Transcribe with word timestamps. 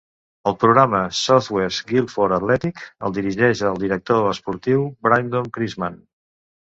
El 0.51 0.55
programa 0.61 1.01
Southwest 1.17 1.83
Guilford 1.91 2.35
Athletic 2.37 2.81
el 3.09 3.15
dirigeix 3.19 3.61
el 3.73 3.79
director 3.87 4.25
esportiu 4.31 4.85
Brindon 5.09 5.51
Christman. 5.59 6.01